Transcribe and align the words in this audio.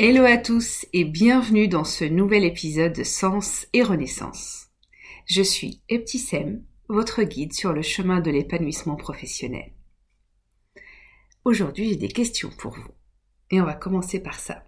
Hello 0.00 0.22
à 0.22 0.36
tous 0.36 0.86
et 0.92 1.04
bienvenue 1.04 1.66
dans 1.66 1.82
ce 1.82 2.04
nouvel 2.04 2.44
épisode 2.44 2.92
de 2.92 3.02
Sens 3.02 3.66
et 3.72 3.82
Renaissance. 3.82 4.68
Je 5.26 5.42
suis 5.42 5.82
Eptisem, 5.88 6.62
votre 6.88 7.24
guide 7.24 7.52
sur 7.52 7.72
le 7.72 7.82
chemin 7.82 8.20
de 8.20 8.30
l'épanouissement 8.30 8.94
professionnel. 8.94 9.72
Aujourd'hui, 11.44 11.88
j'ai 11.88 11.96
des 11.96 12.06
questions 12.06 12.50
pour 12.58 12.74
vous. 12.74 12.92
Et 13.50 13.60
on 13.60 13.64
va 13.64 13.74
commencer 13.74 14.20
par 14.20 14.38
ça. 14.38 14.62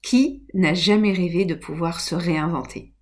Qui 0.00 0.46
n'a 0.54 0.74
jamais 0.74 1.12
rêvé 1.12 1.44
de 1.44 1.56
pouvoir 1.56 1.98
se 1.98 2.14
réinventer 2.14 2.92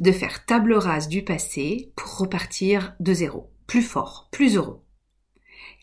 De 0.00 0.12
faire 0.12 0.44
table 0.44 0.74
rase 0.74 1.08
du 1.08 1.24
passé 1.24 1.94
pour 1.96 2.18
repartir 2.18 2.94
de 3.00 3.14
zéro, 3.14 3.54
plus 3.66 3.80
fort, 3.80 4.28
plus 4.30 4.56
heureux? 4.56 4.82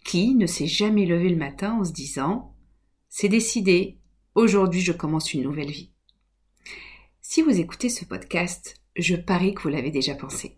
Qui 0.05 0.35
ne 0.35 0.45
s'est 0.45 0.67
jamais 0.67 1.07
levé 1.07 1.29
le 1.29 1.37
matin 1.37 1.79
en 1.79 1.83
se 1.83 1.91
disant 1.91 2.55
C'est 3.09 3.29
décidé, 3.29 3.97
Aujourd'hui, 4.35 4.81
je 4.81 4.93
commence 4.93 5.31
une 5.35 5.43
nouvelle 5.43 5.69
vie. 5.69 5.91
Si 7.21 7.43
vous 7.43 7.59
écoutez 7.59 7.89
ce 7.89 8.03
podcast, 8.03 8.81
je 8.95 9.15
parie 9.15 9.53
que 9.53 9.61
vous 9.61 9.69
l'avez 9.69 9.91
déjà 9.91 10.15
pensé. 10.15 10.57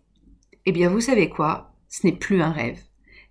Eh 0.64 0.72
bien, 0.72 0.88
vous 0.88 1.02
savez 1.02 1.28
quoi? 1.28 1.74
Ce 1.90 2.06
n'est 2.06 2.16
plus 2.16 2.40
un 2.40 2.52
rêve. 2.52 2.80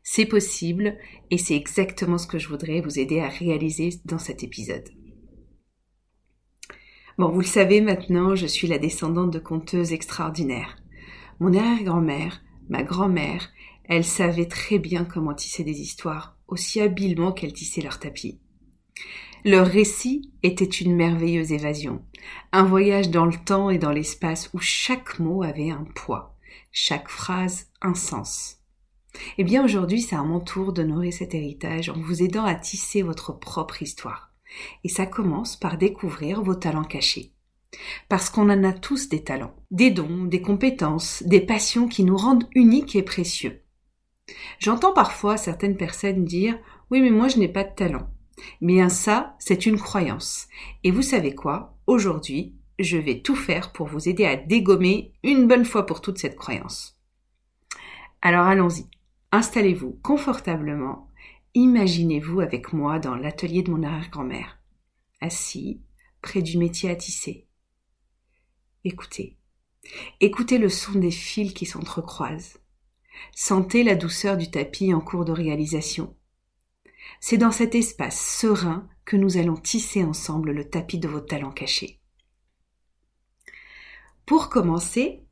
C'est 0.04 0.28
possible 0.28 1.00
et 1.32 1.40
c'est 1.40 1.56
exactement 1.56 2.20
ce 2.20 2.28
que 2.28 2.38
je 2.38 2.48
voudrais 2.48 2.82
vous 2.82 3.00
aider 3.00 3.22
à 3.22 3.28
réaliser 3.28 3.90
dans 4.06 4.20
cet 4.20 4.44
épisode. 4.44 4.88
Bon, 7.18 7.30
vous 7.32 7.40
le 7.40 7.46
savez 7.48 7.82
maintenant, 7.82 8.36
je 8.36 8.46
suis 8.46 8.68
la 8.68 8.78
descendante 8.78 9.32
de 9.32 9.40
conteuses 9.40 9.94
extraordinaires. 9.94 10.78
Mon 11.40 11.56
arrière-grand-mère, 11.56 12.44
ma 12.70 12.84
grand-mère, 12.84 13.50
elles 13.86 14.06
savaient 14.06 14.48
très 14.48 14.78
bien 14.78 15.06
comment 15.06 15.34
tisser 15.34 15.64
des 15.64 15.82
histoires, 15.82 16.38
aussi 16.48 16.82
habilement 16.82 17.32
qu'elles 17.32 17.54
tissaient 17.54 17.82
leurs 17.82 18.00
tapis. 18.00 18.40
Leur 19.44 19.68
récit 19.68 20.32
était 20.42 20.66
une 20.66 20.96
merveilleuse 20.96 21.52
évasion, 21.52 22.02
un 22.52 22.64
voyage 22.64 23.12
dans 23.12 23.26
le 23.26 23.38
temps 23.46 23.70
et 23.70 23.78
dans 23.78 23.92
l'espace 23.92 24.50
où 24.54 24.60
chaque 24.60 25.20
mot 25.20 25.44
avait 25.44 25.70
un 25.70 25.86
poids, 25.94 26.36
chaque 26.72 27.10
phrase 27.10 27.68
un 27.82 27.94
sens. 27.94 28.60
Eh 29.38 29.44
bien 29.44 29.64
aujourd'hui, 29.64 30.02
c'est 30.02 30.16
à 30.16 30.24
mon 30.24 30.40
tour 30.40 30.74
d'honorer 30.74 31.12
cet 31.12 31.36
héritage 31.36 31.90
en 31.90 32.00
vous 32.00 32.24
aidant 32.24 32.46
à 32.46 32.56
tisser 32.56 33.02
votre 33.02 33.34
propre 33.34 33.82
histoire. 33.82 34.34
Et 34.84 34.90
ça 34.90 35.06
commence 35.06 35.56
par 35.56 35.78
découvrir 35.78 36.42
vos 36.42 36.56
talents 36.56 36.84
cachés. 36.84 37.34
Parce 38.10 38.30
qu'on 38.30 38.50
en 38.50 38.64
a 38.64 38.74
tous 38.74 39.10
des 39.10 39.24
talents, 39.24 39.56
des 39.70 39.92
dons, 39.92 40.26
des 40.26 40.42
compétences, 40.42 41.24
des 41.24 41.42
passions 41.42 41.88
qui 41.88 42.04
nous 42.04 42.18
rendent 42.18 42.48
uniques 42.56 42.96
et 42.96 43.04
précieux. 43.04 43.62
J'entends 44.60 44.94
parfois 44.94 45.38
certaines 45.38 45.78
personnes 45.78 46.26
dire 46.26 46.58
Oui, 46.90 47.02
mais 47.02 47.12
moi 47.12 47.28
je 47.28 47.38
n'ai 47.38 47.50
pas 47.50 47.64
de 47.64 47.76
talent. 47.76 48.10
Mais 48.62 48.88
ça, 48.90 49.36
c'est 49.40 49.66
une 49.66 49.80
croyance. 49.80 50.48
Et 50.84 50.92
vous 50.92 51.02
savez 51.02 51.36
quoi? 51.36 51.78
Aujourd'hui, 51.88 52.56
je 52.80 52.98
vais 52.98 53.22
tout 53.22 53.36
faire 53.36 53.72
pour 53.72 53.88
vous 53.88 54.10
aider 54.10 54.26
à 54.26 54.36
dégommer 54.36 55.14
une 55.24 55.48
bonne 55.48 55.66
fois 55.66 55.86
pour 55.86 56.02
toutes 56.02 56.18
cette 56.18 56.36
croyance. 56.36 57.00
Alors 58.22 58.46
allons-y. 58.46 58.88
Installez-vous 59.32 60.00
confortablement. 60.04 61.10
Imaginez-vous 61.54 62.42
avec 62.42 62.74
moi 62.74 63.00
dans 63.00 63.16
l'atelier 63.16 63.64
de 63.64 63.72
mon 63.72 63.84
arrière-grand-mère, 63.84 64.60
assis 65.22 65.82
près 66.22 66.42
du 66.42 66.58
métier 66.58 66.90
à 66.90 66.96
tisser. 66.96 67.48
Écoutez. 68.84 69.38
Écoutez 70.20 70.58
le 70.58 70.70
son 70.70 71.00
des 71.00 71.12
fils 71.12 71.54
qui 71.54 71.66
s'entrecroisent. 71.66 72.60
Sentez 73.34 73.84
la 73.84 73.96
douceur 73.96 74.38
du 74.38 74.50
tapis 74.50 74.94
en 74.94 75.00
cours 75.00 75.24
de 75.24 75.32
réalisation. 75.32 76.16
C'est 77.20 77.38
dans 77.38 77.52
cet 77.52 77.76
espace 77.76 78.20
serein 78.20 78.88
que 79.06 79.16
nous 79.16 79.38
allons 79.38 79.56
tisser 79.56 80.04
ensemble 80.04 80.52
le 80.52 80.70
tapis 80.70 81.00
de 81.00 81.08
vos 81.08 81.22
talents 81.22 81.52
cachés. 81.52 82.02
Pour 84.26 84.50
commencer, 84.50 85.24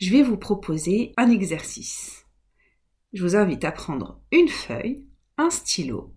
je 0.00 0.10
vais 0.10 0.22
vous 0.22 0.36
proposer 0.36 1.12
un 1.16 1.30
exercice. 1.30 2.26
Je 3.12 3.22
vous 3.22 3.36
invite 3.36 3.64
à 3.64 3.72
prendre 3.72 4.20
une 4.32 4.48
feuille, 4.48 5.06
un 5.38 5.50
stylo 5.50 6.12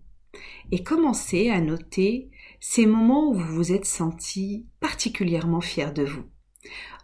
et 0.72 0.82
commencer 0.82 1.50
à 1.50 1.60
noter 1.60 2.30
ces 2.60 2.86
moments 2.86 3.30
où 3.30 3.34
vous 3.34 3.54
vous 3.54 3.72
êtes 3.72 3.86
senti 3.86 4.66
particulièrement 4.80 5.60
fier 5.60 5.92
de 5.92 6.04
vous, 6.04 6.24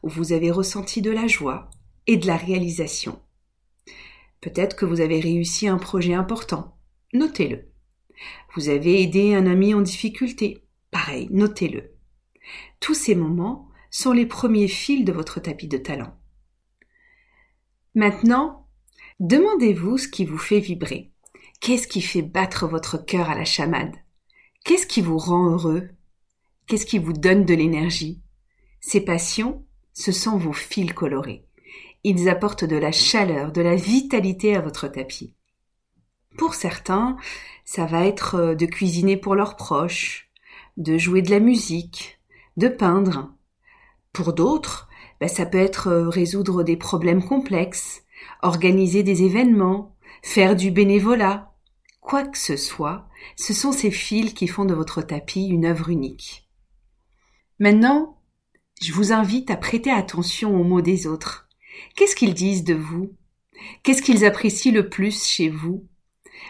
où 0.02 0.08
vous 0.08 0.32
avez 0.32 0.50
ressenti 0.50 1.02
de 1.02 1.10
la 1.10 1.26
joie 1.26 1.70
et 2.06 2.16
de 2.16 2.26
la 2.26 2.36
réalisation. 2.36 3.20
Peut-être 4.40 4.76
que 4.76 4.84
vous 4.84 5.00
avez 5.00 5.20
réussi 5.20 5.66
un 5.66 5.78
projet 5.78 6.14
important. 6.14 6.76
Notez-le. 7.12 7.68
Vous 8.54 8.68
avez 8.68 9.02
aidé 9.02 9.34
un 9.34 9.46
ami 9.46 9.74
en 9.74 9.80
difficulté. 9.80 10.62
Pareil, 10.90 11.28
notez-le. 11.30 11.92
Tous 12.80 12.94
ces 12.94 13.14
moments 13.14 13.68
sont 13.90 14.12
les 14.12 14.26
premiers 14.26 14.68
fils 14.68 15.04
de 15.04 15.12
votre 15.12 15.40
tapis 15.40 15.68
de 15.68 15.78
talent. 15.78 16.14
Maintenant, 17.94 18.66
demandez-vous 19.20 19.98
ce 19.98 20.08
qui 20.08 20.24
vous 20.24 20.38
fait 20.38 20.60
vibrer. 20.60 21.10
Qu'est-ce 21.60 21.88
qui 21.88 22.02
fait 22.02 22.22
battre 22.22 22.66
votre 22.66 22.98
cœur 22.98 23.30
à 23.30 23.34
la 23.34 23.44
chamade? 23.44 23.96
Qu'est-ce 24.64 24.86
qui 24.86 25.00
vous 25.00 25.18
rend 25.18 25.50
heureux? 25.50 25.88
Qu'est-ce 26.66 26.86
qui 26.86 26.98
vous 26.98 27.12
donne 27.12 27.44
de 27.44 27.54
l'énergie? 27.54 28.20
Ces 28.80 29.00
passions, 29.00 29.64
ce 29.92 30.12
sont 30.12 30.36
vos 30.36 30.52
fils 30.52 30.92
colorés. 30.92 31.46
Ils 32.04 32.28
apportent 32.28 32.64
de 32.64 32.76
la 32.76 32.92
chaleur, 32.92 33.50
de 33.52 33.62
la 33.62 33.76
vitalité 33.76 34.54
à 34.54 34.60
votre 34.60 34.88
tapis. 34.88 35.34
Pour 36.36 36.54
certains, 36.54 37.16
ça 37.64 37.86
va 37.86 38.04
être 38.04 38.34
euh, 38.36 38.54
de 38.54 38.66
cuisiner 38.66 39.16
pour 39.16 39.34
leurs 39.34 39.56
proches, 39.56 40.30
de 40.76 40.98
jouer 40.98 41.22
de 41.22 41.30
la 41.30 41.40
musique, 41.40 42.20
de 42.56 42.68
peindre. 42.68 43.32
Pour 44.12 44.32
d'autres, 44.32 44.88
ben, 45.20 45.28
ça 45.28 45.46
peut 45.46 45.58
être 45.58 45.88
euh, 45.88 46.08
résoudre 46.08 46.62
des 46.62 46.76
problèmes 46.76 47.24
complexes, 47.24 48.02
organiser 48.42 49.02
des 49.02 49.22
événements, 49.22 49.96
faire 50.22 50.56
du 50.56 50.70
bénévolat. 50.70 51.52
Quoi 52.00 52.24
que 52.24 52.38
ce 52.38 52.56
soit, 52.56 53.08
ce 53.36 53.52
sont 53.52 53.72
ces 53.72 53.90
fils 53.90 54.32
qui 54.32 54.46
font 54.46 54.64
de 54.64 54.74
votre 54.74 55.02
tapis 55.02 55.46
une 55.46 55.64
œuvre 55.64 55.88
unique. 55.88 56.48
Maintenant, 57.58 58.20
je 58.82 58.92
vous 58.92 59.12
invite 59.12 59.50
à 59.50 59.56
prêter 59.56 59.90
attention 59.90 60.54
aux 60.60 60.64
mots 60.64 60.82
des 60.82 61.06
autres. 61.06 61.48
Qu'est-ce 61.94 62.14
qu'ils 62.14 62.34
disent 62.34 62.64
de 62.64 62.74
vous? 62.74 63.12
Qu'est-ce 63.82 64.02
qu'ils 64.02 64.24
apprécient 64.26 64.72
le 64.72 64.88
plus 64.88 65.24
chez 65.24 65.48
vous? 65.48 65.88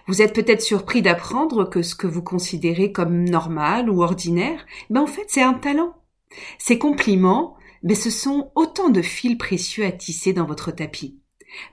Vous 0.06 0.22
êtes 0.22 0.34
peut-être 0.34 0.62
surpris 0.62 1.02
d'apprendre 1.02 1.64
que 1.64 1.82
ce 1.82 1.94
que 1.94 2.06
vous 2.06 2.22
considérez 2.22 2.92
comme 2.92 3.24
normal 3.24 3.90
ou 3.90 4.02
ordinaire, 4.02 4.64
ben 4.90 5.02
en 5.02 5.06
fait 5.06 5.26
c'est 5.28 5.42
un 5.42 5.54
talent. 5.54 5.94
Ces 6.58 6.78
compliments, 6.78 7.56
ben 7.82 7.96
ce 7.96 8.10
sont 8.10 8.50
autant 8.54 8.88
de 8.88 9.02
fils 9.02 9.36
précieux 9.36 9.84
à 9.84 9.92
tisser 9.92 10.32
dans 10.32 10.46
votre 10.46 10.70
tapis. 10.70 11.20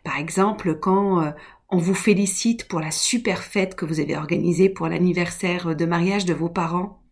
Par 0.03 0.17
exemple, 0.17 0.77
quand 0.79 1.21
euh, 1.21 1.31
on 1.69 1.77
vous 1.77 1.95
félicite 1.95 2.67
pour 2.67 2.79
la 2.79 2.91
super 2.91 3.43
fête 3.43 3.75
que 3.75 3.85
vous 3.85 3.99
avez 3.99 4.15
organisée 4.15 4.69
pour 4.69 4.87
l'anniversaire 4.87 5.75
de 5.75 5.85
mariage 5.85 6.25
de 6.25 6.33
vos 6.33 6.49
parents, 6.49 7.03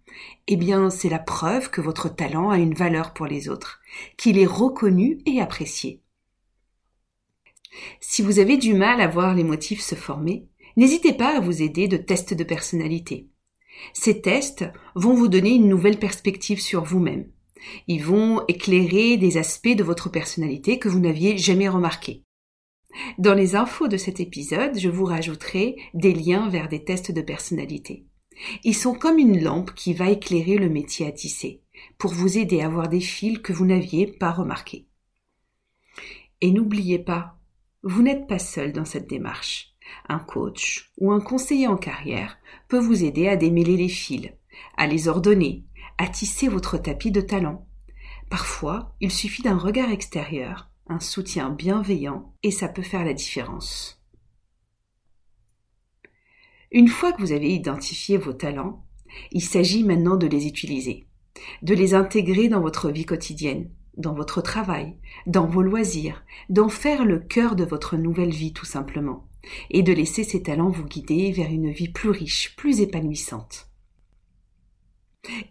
eh 0.48 0.56
bien, 0.56 0.90
c'est 0.90 1.10
la 1.10 1.20
preuve 1.20 1.70
que 1.70 1.82
votre 1.82 2.10
talent 2.10 2.50
a 2.50 2.58
une 2.58 2.74
valeur 2.74 3.14
pour 3.14 3.26
les 3.26 3.50
autres, 3.50 3.80
qu'il 4.18 4.38
est 4.38 4.46
reconnu 4.46 5.20
et 5.26 5.42
apprécié. 5.42 6.02
Si 8.00 8.22
vous 8.22 8.40
avez 8.40 8.58
du 8.58 8.74
mal 8.74 9.02
à 9.02 9.08
voir 9.08 9.34
les 9.34 9.44
motifs 9.44 9.82
se 9.82 9.96
former, 9.96 10.48
N'hésitez 10.78 11.14
pas 11.14 11.38
à 11.38 11.40
vous 11.40 11.62
aider 11.62 11.88
de 11.88 11.98
tests 11.98 12.34
de 12.34 12.44
personnalité. 12.44 13.30
Ces 13.94 14.22
tests 14.22 14.66
vont 14.96 15.14
vous 15.14 15.28
donner 15.28 15.52
une 15.52 15.68
nouvelle 15.68 16.00
perspective 16.00 16.62
sur 16.62 16.84
vous-même. 16.84 17.30
Ils 17.88 18.04
vont 18.04 18.44
éclairer 18.48 19.18
des 19.18 19.38
aspects 19.38 19.76
de 19.76 19.84
votre 19.84 20.10
personnalité 20.10 20.80
que 20.80 20.90
vous 20.90 21.00
n'aviez 21.00 21.38
jamais 21.38 21.70
remarqués. 21.70 22.24
Dans 23.18 23.34
les 23.34 23.56
infos 23.56 23.88
de 23.88 23.98
cet 23.98 24.20
épisode, 24.20 24.78
je 24.78 24.90
vous 24.90 25.06
rajouterai 25.06 25.78
des 25.94 26.14
liens 26.14 26.50
vers 26.50 26.68
des 26.68 26.84
tests 26.84 27.12
de 27.12 27.22
personnalité. 27.22 28.06
Ils 28.64 28.76
sont 28.76 28.94
comme 28.94 29.18
une 29.18 29.42
lampe 29.42 29.74
qui 29.76 29.94
va 29.94 30.10
éclairer 30.10 30.58
le 30.58 30.70
métier 30.70 31.06
à 31.06 31.12
tisser, 31.12 31.62
pour 31.98 32.12
vous 32.12 32.38
aider 32.38 32.62
à 32.62 32.70
voir 32.70 32.90
des 32.90 33.00
fils 33.00 33.40
que 33.40 33.54
vous 33.54 33.66
n'aviez 33.66 34.08
pas 34.08 34.32
remarqués. 34.32 34.88
Et 36.42 36.52
n'oubliez 36.52 37.00
pas, 37.00 37.38
vous 37.84 38.02
n'êtes 38.02 38.28
pas 38.28 38.40
seul 38.40 38.74
dans 38.74 38.86
cette 38.86 39.08
démarche. 39.08 39.71
Un 40.10 40.20
coach 40.20 40.92
ou 40.98 41.12
un 41.12 41.20
conseiller 41.20 41.68
en 41.68 41.78
carrière 41.78 42.38
peut 42.68 42.80
vous 42.80 43.04
aider 43.04 43.28
à 43.28 43.36
démêler 43.36 43.78
les 43.78 43.90
fils, 43.90 44.32
à 44.78 44.88
les 44.88 45.08
ordonner, 45.08 45.66
à 45.98 46.08
tisser 46.08 46.48
votre 46.48 46.78
tapis 46.78 47.12
de 47.12 47.22
talent. 47.22 47.66
Parfois, 48.30 48.96
il 49.02 49.12
suffit 49.12 49.42
d'un 49.42 49.58
regard 49.58 49.92
extérieur, 49.92 50.70
un 50.88 51.00
soutien 51.00 51.50
bienveillant, 51.50 52.34
et 52.44 52.52
ça 52.52 52.68
peut 52.68 52.82
faire 52.82 53.06
la 53.06 53.14
différence. 53.14 54.02
Une 56.72 56.88
fois 56.88 57.12
que 57.12 57.22
vous 57.22 57.34
avez 57.34 57.54
identifié 57.54 58.18
vos 58.18 58.34
talents, 58.34 58.86
il 59.32 59.42
s'agit 59.42 59.84
maintenant 59.84 60.16
de 60.16 60.28
les 60.28 60.48
utiliser, 60.48 61.08
de 61.62 61.74
les 61.74 61.94
intégrer 61.94 62.48
dans 62.48 62.62
votre 62.62 62.90
vie 62.90 63.06
quotidienne, 63.06 63.70
dans 63.98 64.14
votre 64.14 64.42
travail, 64.42 64.96
dans 65.28 65.48
vos 65.48 65.62
loisirs, 65.62 66.24
d'en 66.50 66.70
faire 66.70 67.04
le 67.04 67.20
cœur 67.20 67.56
de 67.56 67.66
votre 67.66 67.98
nouvelle 67.98 68.32
vie 68.32 68.54
tout 68.54 68.66
simplement 68.66 69.28
et 69.70 69.84
de 69.84 69.94
laisser 69.94 70.24
ces 70.24 70.44
talents 70.44 70.70
vous 70.70 70.86
guider 70.86 71.32
vers 71.32 71.50
une 71.50 71.72
vie 71.72 71.90
plus 71.90 72.10
riche, 72.10 72.56
plus 72.56 72.82
épanouissante. 72.82 73.68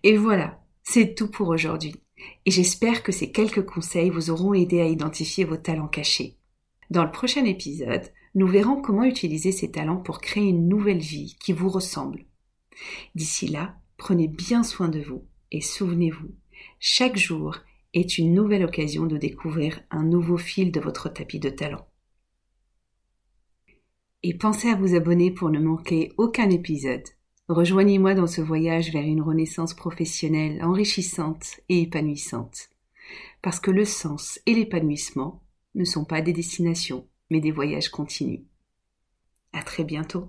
Et 0.02 0.16
voilà, 0.16 0.62
c'est 0.82 1.14
tout 1.14 1.30
pour 1.30 1.48
aujourd'hui. 1.48 1.94
Et 2.46 2.50
j'espère 2.50 3.02
que 3.02 3.12
ces 3.12 3.32
quelques 3.32 3.64
conseils 3.64 4.10
vous 4.10 4.30
auront 4.30 4.54
aidé 4.54 4.80
à 4.80 4.86
identifier 4.86 5.44
vos 5.44 5.56
talents 5.56 5.88
cachés. 5.88 6.36
Dans 6.90 7.04
le 7.04 7.10
prochain 7.10 7.44
épisode, 7.44 8.10
nous 8.34 8.46
verrons 8.46 8.80
comment 8.80 9.04
utiliser 9.04 9.52
ces 9.52 9.70
talents 9.70 9.96
pour 9.96 10.20
créer 10.20 10.48
une 10.48 10.68
nouvelle 10.68 10.98
vie 10.98 11.36
qui 11.40 11.52
vous 11.52 11.68
ressemble. 11.68 12.24
D'ici 13.14 13.48
là, 13.48 13.76
prenez 13.96 14.28
bien 14.28 14.62
soin 14.62 14.88
de 14.88 15.00
vous 15.00 15.24
et 15.52 15.60
souvenez-vous, 15.60 16.30
chaque 16.78 17.16
jour 17.16 17.56
est 17.94 18.18
une 18.18 18.34
nouvelle 18.34 18.64
occasion 18.64 19.06
de 19.06 19.16
découvrir 19.16 19.80
un 19.90 20.04
nouveau 20.04 20.36
fil 20.36 20.70
de 20.70 20.80
votre 20.80 21.08
tapis 21.08 21.40
de 21.40 21.50
talent. 21.50 21.89
Et 24.22 24.34
pensez 24.34 24.68
à 24.68 24.76
vous 24.76 24.94
abonner 24.94 25.30
pour 25.30 25.48
ne 25.50 25.58
manquer 25.58 26.12
aucun 26.18 26.50
épisode. 26.50 27.04
Rejoignez-moi 27.48 28.14
dans 28.14 28.26
ce 28.26 28.40
voyage 28.40 28.92
vers 28.92 29.04
une 29.04 29.22
renaissance 29.22 29.74
professionnelle 29.74 30.62
enrichissante 30.62 31.60
et 31.68 31.82
épanouissante. 31.82 32.68
Parce 33.42 33.60
que 33.60 33.70
le 33.70 33.84
sens 33.84 34.38
et 34.46 34.54
l'épanouissement 34.54 35.42
ne 35.74 35.84
sont 35.84 36.04
pas 36.04 36.20
des 36.20 36.32
destinations, 36.32 37.06
mais 37.30 37.40
des 37.40 37.50
voyages 37.50 37.88
continus. 37.88 38.42
À 39.52 39.62
très 39.62 39.84
bientôt. 39.84 40.28